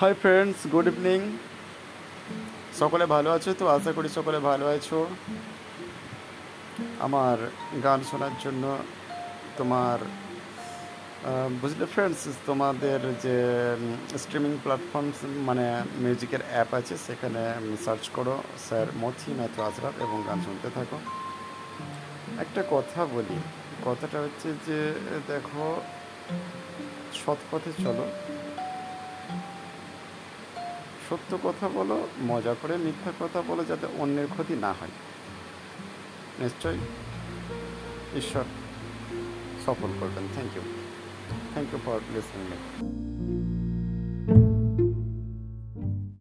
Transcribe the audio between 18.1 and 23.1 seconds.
করো, স্যার মথি মাত্র আজরাত এবং গান শুনতে থাকো। একটা কথা